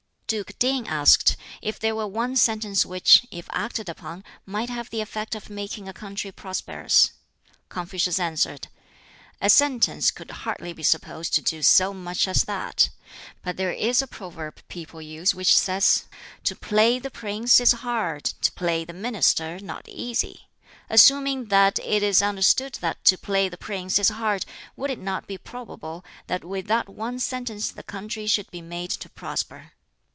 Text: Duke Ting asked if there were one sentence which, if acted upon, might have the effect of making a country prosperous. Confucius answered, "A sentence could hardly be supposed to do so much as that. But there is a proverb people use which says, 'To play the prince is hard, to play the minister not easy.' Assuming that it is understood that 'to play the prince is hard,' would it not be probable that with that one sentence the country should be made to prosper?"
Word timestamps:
Duke 0.39 0.57
Ting 0.59 0.87
asked 0.87 1.35
if 1.61 1.77
there 1.77 1.93
were 1.93 2.07
one 2.07 2.37
sentence 2.37 2.85
which, 2.85 3.27
if 3.31 3.49
acted 3.51 3.89
upon, 3.89 4.23
might 4.45 4.69
have 4.69 4.89
the 4.89 5.01
effect 5.01 5.35
of 5.35 5.49
making 5.49 5.89
a 5.89 5.93
country 5.93 6.31
prosperous. 6.31 7.11
Confucius 7.67 8.17
answered, 8.17 8.69
"A 9.41 9.49
sentence 9.49 10.09
could 10.09 10.31
hardly 10.31 10.71
be 10.71 10.83
supposed 10.83 11.33
to 11.33 11.41
do 11.41 11.61
so 11.61 11.93
much 11.93 12.29
as 12.29 12.43
that. 12.45 12.87
But 13.43 13.57
there 13.57 13.73
is 13.73 14.01
a 14.01 14.07
proverb 14.07 14.61
people 14.69 15.01
use 15.01 15.35
which 15.35 15.53
says, 15.53 16.05
'To 16.45 16.55
play 16.55 16.97
the 16.97 17.11
prince 17.11 17.59
is 17.59 17.73
hard, 17.73 18.23
to 18.23 18.53
play 18.53 18.85
the 18.85 18.93
minister 18.93 19.59
not 19.59 19.89
easy.' 19.89 20.47
Assuming 20.89 21.47
that 21.47 21.77
it 21.79 22.01
is 22.01 22.21
understood 22.21 22.75
that 22.75 23.03
'to 23.03 23.17
play 23.17 23.49
the 23.49 23.57
prince 23.57 23.99
is 23.99 24.07
hard,' 24.07 24.45
would 24.77 24.91
it 24.91 24.99
not 24.99 25.27
be 25.27 25.37
probable 25.37 26.05
that 26.27 26.45
with 26.45 26.67
that 26.67 26.87
one 26.87 27.19
sentence 27.19 27.69
the 27.69 27.83
country 27.83 28.27
should 28.27 28.49
be 28.49 28.61
made 28.61 28.91
to 28.91 29.09
prosper?" 29.09 29.73